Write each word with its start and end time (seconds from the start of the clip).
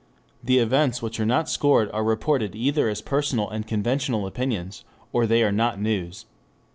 The 0.43 0.57
events 0.57 1.03
which 1.03 1.19
are 1.19 1.27
not 1.27 1.47
scored 1.47 1.91
are 1.91 2.03
reported 2.03 2.55
either 2.55 2.89
as 2.89 3.03
personal 3.03 3.47
and 3.51 3.67
conventional 3.67 4.25
opinions, 4.25 4.83
or 5.13 5.27
they 5.27 5.43
are 5.43 5.51
not 5.51 5.79
news. 5.79 6.25